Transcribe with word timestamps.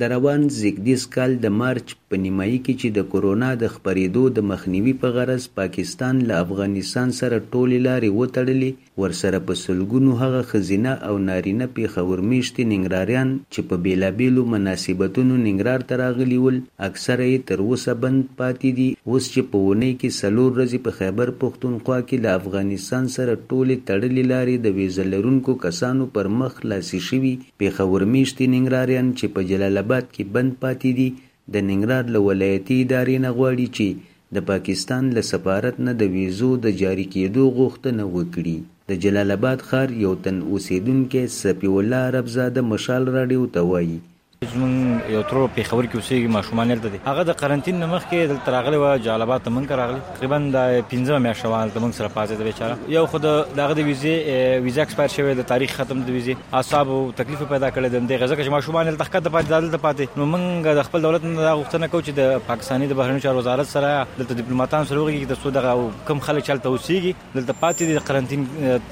د 0.00 0.08
روان 0.12 0.42
زیګدیس 0.54 1.02
کال 1.14 1.34
د 1.42 1.52
مارچ 1.58 1.92
په 2.08 2.18
نیمایي 2.22 2.56
کې 2.64 2.74
چې 2.80 2.88
د 2.96 3.04
کورونا 3.12 3.46
د 3.60 3.70
خپرېدو 3.74 4.22
د 4.38 4.44
مخنیوي 4.48 4.92
په 5.04 5.12
غرض 5.14 5.44
پاکستان 5.60 6.18
له 6.30 6.40
افغانستان 6.44 7.14
سره 7.18 7.36
ټولې 7.52 7.78
لارې 7.86 8.10
وتړلې، 8.18 8.70
ورسره 9.02 9.38
په 9.50 9.58
سلګونو 9.60 10.16
هغه 10.22 10.42
خزینه 10.50 10.92
او 11.10 11.14
نارینه 11.28 11.68
پیښور 11.78 12.22
میشتي 12.32 12.66
ننګراریان 12.72 13.30
چې 13.52 13.70
په 13.70 13.84
بیلابیلو 13.86 14.44
مناسبتونو 14.56 15.38
ننګرار 15.46 15.86
ته 15.88 15.98
راغلي 16.02 16.38
ول، 16.42 16.60
اکثره 16.88 17.30
یې 17.30 17.48
تر 17.52 17.64
اوسه 17.68 17.96
بند 18.04 18.28
پاتې 18.42 18.70
دي. 18.80 18.90
اوس 19.08 19.30
چې 19.32 19.48
په 19.54 19.64
ونی 19.70 19.90
کې 19.94 20.18
سلور 20.18 20.52
ورځې 20.52 20.78
په 20.86 20.98
خیبر 20.98 21.34
پښتونخوا 21.46 21.98
کې 22.08 22.16
له 22.26 22.36
افغانستان 22.42 23.10
سره 23.16 23.38
ټولې 23.48 23.76
تړلې 23.88 24.24
لارې 24.34 24.56
د 24.68 24.76
ویزه 24.82 25.08
لرونکو 25.16 25.56
کسانو 25.66 26.12
پر 26.20 26.32
مخ 26.38 26.54
خلاصې 26.60 27.00
شوي 27.10 27.34
پیښور 27.64 28.08
میشتي 28.14 28.52
ننګراریان 28.54 29.12
چې 29.18 29.36
په 29.36 29.50
جلال 29.50 29.84
آباد 29.86 30.12
کې 30.14 30.22
بند 30.36 30.60
پاتې 30.62 30.90
دي 30.98 31.08
د 31.54 31.66
ننګرهار 31.70 32.04
له 32.14 32.20
ولایتي 32.28 32.76
ادارې 32.84 33.16
نه 33.24 33.30
غواړي 33.38 33.66
چې 33.76 33.88
د 34.34 34.46
پاکستان 34.50 35.04
له 35.16 35.22
سفارت 35.32 35.76
نه 35.86 35.92
د 36.00 36.02
ویزو 36.14 36.50
د 36.64 36.66
جاری 36.80 37.06
کېدو 37.14 37.44
غوښتنه 37.58 38.04
وکړي. 38.16 38.58
د 38.90 39.00
جلال 39.02 39.30
آباد 39.36 39.62
ښار 39.68 39.88
یو 40.04 40.12
تن 40.24 40.36
اوسیدونکی 40.50 41.22
سپی 41.38 41.70
ربزاده 42.16 42.62
مشال 42.72 43.08
راډیو 43.16 43.42
ته 43.54 43.60
وایي. 43.70 43.98
زمون 44.44 45.00
یو 45.08 45.22
تر 45.22 45.36
په 45.56 45.62
خبر 45.62 45.86
کې 45.86 45.96
اوسېږي 45.96 46.28
ماشومان 46.32 46.68
دلته 46.68 46.88
دي. 46.94 46.98
هغه 47.04 47.22
د 47.28 47.36
قرنټین 47.42 47.78
نمخ 47.82 48.02
کې 48.08 48.32
دلته 48.32 48.52
راغلی 48.54 48.80
و 48.80 48.96
جالبات 49.04 49.44
ته 49.44 49.50
مونږ 49.50 49.70
راغلی. 49.80 50.00
تقریباً 50.16 50.38
د 50.56 50.82
15 50.90 51.20
مې 51.24 51.32
شوال 51.42 51.70
ته 51.76 51.80
مونږ 51.80 51.92
سره 51.98 52.08
پاتې 52.08 52.32
د 52.32 52.42
بیچاره. 52.48 52.76
یو 52.96 53.06
خود 53.12 53.22
دغه 53.60 53.76
د 53.78 53.80
ویزه 53.86 54.60
ویزه 54.66 54.80
ایکسپایر 54.84 55.14
شوی 55.14 55.34
د 55.38 55.46
تاریخ 55.52 55.72
ختم 55.76 56.02
د 56.08 56.12
ویزه 56.16 56.36
اصحاب 56.60 56.92
تکلیف 57.20 57.46
پیدا 57.52 57.70
کړل 57.70 57.88
د 58.10 58.12
غزه 58.24 58.36
کې 58.36 58.52
ماشومان 58.56 58.90
دلته 58.90 59.04
ښکته 59.04 59.30
پاتې 59.36 59.48
دلته 59.54 59.78
پاتې. 59.86 60.18
نو 60.18 60.26
مونږ 60.32 60.76
د 60.80 60.82
خپل 60.90 61.06
دولت 61.06 61.24
نه 61.24 61.54
غوښتنه 61.62 61.86
کوو 61.94 62.04
چې 62.06 62.12
د 62.20 62.44
پاکستاني 62.50 62.90
د 62.92 63.00
بهرنیو 63.00 63.24
چارو 63.28 63.38
وزارت 63.38 63.72
سره، 63.72 64.06
دلته 64.18 64.34
ډیپلوماټان 64.40 64.84
سره 64.92 64.98
وګوري 64.98 65.32
د 65.32 65.40
سود 65.46 65.54
دغه 65.60 65.72
کم 66.12 66.18
خلک 66.28 66.44
چلته 66.50 66.66
اوسېږي 66.74 67.12
دلته 67.38 67.52
پاتې 67.62 67.82
د 67.84 68.04
قرنټین 68.08 68.42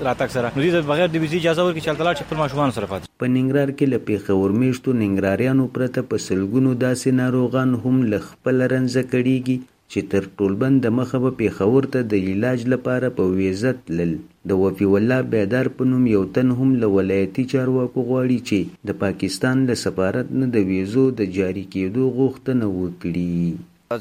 راتګ 0.08 0.28
سره. 0.38 0.56
نو 0.56 0.72
د 0.78 0.88
بغیر 0.94 1.08
د 1.12 1.16
ویزه 1.26 1.36
اجازه 1.36 1.62
ورکړي 1.62 1.80
چې 1.84 2.00
تلل 2.00 2.14
چې 2.14 2.22
خپل 2.30 2.42
ماشومان 2.44 2.76
سره 2.80 2.86
پاتې 2.86 3.06
په 3.18 3.26
ننګرهار 3.36 3.70
کې 3.78 3.86
له 3.92 3.98
پیښور 4.08 4.50
میشتو 4.64 4.98
ښکاریانو 5.34 5.64
پرته 5.76 6.00
په 6.10 6.16
سلګونو 6.24 6.72
داسې 6.82 7.08
ناروغان 7.20 7.70
هم 7.84 7.96
له 8.10 8.18
خپل 8.26 8.56
رنځه 8.72 9.02
کړیږي 9.12 9.56
چې 9.92 10.00
تر 10.12 10.28
ټولبند 10.36 10.76
د 10.84 10.94
مخه 10.98 11.18
به 11.24 11.30
پیښور 11.40 11.88
ته 11.94 12.00
د 12.12 12.14
علاج 12.28 12.60
لپاره 12.72 13.08
په 13.16 13.24
ویزه 13.38 13.72
تلل. 13.88 14.12
د 14.48 14.60
وفی 14.62 14.86
الله 14.98 15.20
بیدار 15.32 15.66
په 15.76 15.90
نوم 15.90 16.04
یو 16.12 16.22
تن 16.38 16.54
هم 16.58 16.70
له 16.82 16.92
ولایتي 16.96 17.44
چارواکو 17.52 18.06
غواړي 18.08 18.38
چې 18.48 18.58
د 18.90 18.98
پاکستان 19.02 19.66
له 19.68 19.74
سفارت 19.84 20.28
نه 20.40 20.46
د 20.54 20.56
ویزو 20.70 21.04
د 21.18 21.34
جاری 21.36 21.64
کېدو 21.74 22.02
غوښتنه 22.18 22.66
وکړي. 22.80 23.38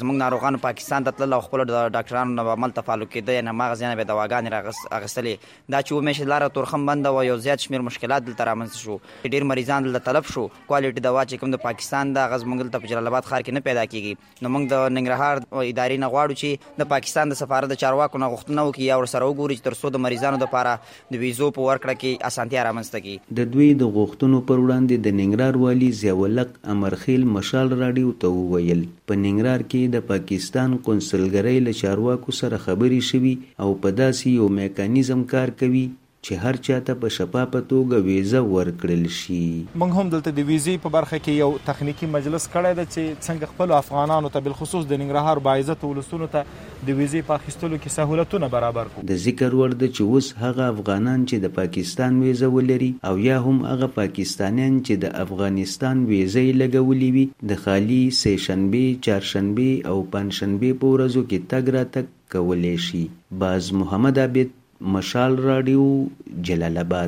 زموږ 0.02 0.16
ناروغانو 0.24 0.62
پاکستان 0.66 1.08
ته 1.08 1.12
تلل 1.20 1.34
او 1.38 1.42
خپل 1.48 1.66
ډاکټرانو 1.70 2.38
نه 2.40 2.56
عمل 2.58 2.76
تفالو 2.80 3.08
کېده 3.14 3.46
نه 3.48 3.52
مغز 3.62 3.84
نه 3.84 3.96
به 4.00 4.10
دواګانې 4.12 4.50
راغستلې 4.94 5.36
دا 5.76 5.82
چې 5.82 5.92
ومه 5.92 6.30
لاره 6.34 6.48
تورخم 6.58 6.86
بند 6.92 7.12
او 7.12 7.24
یو 7.30 7.38
زیات 7.48 7.68
شمیر 7.68 7.86
مشکلات 7.90 8.28
دلته 8.28 8.50
رامنځته 8.52 8.78
شو. 8.84 8.98
ډیر 9.36 9.44
مریضان 9.52 9.88
دلته 9.88 10.06
طلب 10.10 10.30
شو. 10.34 10.48
کوالټي 10.70 11.02
دوا 11.08 11.24
چې 11.26 11.36
کوم 11.44 11.56
د 11.56 11.64
پاکستان 11.68 12.14
د 12.18 12.30
غز 12.34 12.44
مونږ 12.50 12.74
ته 12.76 12.92
جلال 12.94 13.12
آباد 13.12 13.30
ښار 13.30 13.42
کې 13.46 13.54
نه 13.58 13.66
پیدا 13.68 13.86
کیږي 13.94 14.14
نو 14.46 14.54
موږ 14.56 14.64
د 14.74 14.76
ننګرهار 14.98 15.36
ادارې 15.52 15.98
نه 16.04 16.08
غواړو 16.14 16.34
چې 16.42 16.80
د 16.84 16.90
پاکستان 16.94 17.34
د 17.34 17.40
سفارت 17.42 17.74
د 17.74 17.80
چارواکو 17.84 18.22
نه 18.24 18.32
غوښتنه 18.34 18.62
وکړي 18.68 18.86
او 18.96 19.12
سره 19.14 19.30
وګوري 19.30 19.56
چې 19.58 19.64
تر 19.68 19.76
څو 19.82 19.94
د 19.96 20.04
مریضانو 20.06 20.42
لپاره 20.44 20.72
د 21.16 21.24
ویزو 21.24 21.52
په 21.58 21.68
ورکړه 21.70 21.96
کې 22.02 22.12
اسانتیا 22.32 22.66
رامنځته 22.70 23.00
کړي. 23.04 23.36
د 23.40 23.54
دوی 23.54 23.70
د 23.84 23.94
غوښتنو 23.98 24.42
پر 24.52 24.58
وړاندې 24.64 24.96
د 25.08 25.18
ننګرهار 25.20 25.56
والی 25.66 25.90
ضیاءالق 26.02 26.50
امرخیل 26.76 27.24
مشال 27.38 27.74
راډیو 27.74 28.14
ته 28.24 28.34
وویل. 28.38 28.84
په 29.12 29.20
ننګرهار 29.24 29.62
کې 29.72 29.82
د 29.96 30.08
پاکستان 30.14 30.54
افغانستان 30.54 30.84
قونسلګرۍ 30.86 31.58
له 31.68 31.74
چارواکو 31.82 32.36
سره 32.40 32.58
خبرې 32.66 33.02
شوي 33.10 33.34
او 33.66 33.70
په 33.84 33.90
داسې 34.00 34.34
یو 34.40 34.48
میکانیزم 34.60 35.22
کار 35.34 35.52
کوي 35.62 35.84
چې 36.28 36.44
هر 36.44 36.60
چاته 36.66 36.94
په 37.00 37.14
شفافه 37.14 37.60
توګه 37.72 37.98
ویزه 38.10 38.42
ورکړل 38.50 39.08
شي. 39.16 39.40
موږ 39.82 39.98
هم 40.02 40.12
دلته 40.12 40.32
د 40.36 40.46
ویزې 40.50 40.84
په 40.84 40.92
برخه 40.96 41.18
کې 41.24 41.40
یو 41.40 41.50
تخنیکی 41.70 42.08
مجلس 42.14 42.46
کړی 42.54 42.78
دی 42.78 42.86
چې 42.94 43.18
څنګه 43.26 43.50
خپل 43.56 43.74
افغانانو 43.78 44.32
ته 44.36 44.46
بل 44.46 44.56
خصوص 44.60 44.86
د 44.92 45.02
ننګرهار 45.02 45.44
باعزت 45.48 45.84
ولسونو 45.88 46.30
ته 46.36 46.46
د 46.52 46.98
ویزې 47.00 47.28
په 47.32 47.40
اخیستلو 47.42 47.82
کې 47.82 47.96
سہولتونه 47.98 48.52
برابر 48.56 48.94
کړو. 48.94 49.10
د 49.12 49.22
ذکر 49.26 49.60
ور 49.62 49.76
د 49.84 49.94
چې 49.96 50.02
اوس 50.14 50.32
هغه 50.46 50.70
افغانان 50.76 51.28
چې 51.28 51.46
د 51.48 51.54
پاکستان 51.60 52.24
ویزه 52.24 52.52
ولري 52.56 52.90
او 53.12 53.14
یا 53.28 53.44
هم 53.50 53.70
هغه 53.74 53.92
پاکستانیان 54.00 54.80
چې 54.88 55.04
د 55.06 55.22
افغانستان 55.28 56.08
ویزه 56.14 56.48
لګولې 56.64 57.10
وي 57.20 57.26
د 57.54 57.64
خالی 57.68 58.02
سیشنبه 58.24 58.98
چهارشنبه 59.06 59.94
او 59.94 60.02
پنځشنبه 60.18 60.82
په 60.84 60.98
ورځو 60.98 61.30
کې 61.30 61.40
تګ 61.54 61.78
را 61.78 61.88
تک 61.96 62.12
کولای 62.34 62.76
شي. 62.90 63.08
باز 63.42 63.74
محمد 63.80 64.20
عابد 64.26 64.60
مشال 64.84 65.38
راډیو 65.38 66.08
جلال 66.42 66.78
آباد۔ 66.78 67.08